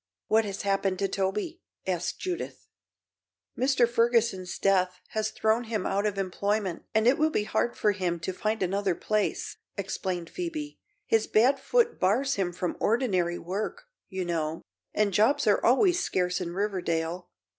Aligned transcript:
"What 0.25 0.45
has 0.45 0.63
happened 0.63 0.97
to 0.97 1.07
Toby?" 1.07 1.61
asked 1.85 2.17
Judith. 2.19 2.65
"Mr. 3.55 3.87
Ferguson's 3.87 4.57
death 4.57 4.99
has 5.09 5.29
thrown 5.29 5.65
him 5.65 5.85
out 5.85 6.07
of 6.07 6.17
employment 6.17 6.85
and 6.95 7.05
it 7.05 7.19
will 7.19 7.29
be 7.29 7.43
hard 7.43 7.77
for 7.77 7.91
him 7.91 8.19
to 8.21 8.33
find 8.33 8.63
another 8.63 8.95
place," 8.95 9.57
explained 9.77 10.31
Phoebe. 10.31 10.79
"His 11.05 11.27
bad 11.27 11.59
foot 11.59 11.99
bars 11.99 12.33
him 12.33 12.51
from 12.51 12.77
ordinary 12.79 13.37
work, 13.37 13.83
you 14.09 14.25
know, 14.25 14.63
and 14.91 15.13
jobs 15.13 15.45
are 15.45 15.63
always 15.63 15.99
scarce 16.03 16.41
in 16.41 16.55
Riverdale. 16.55 17.29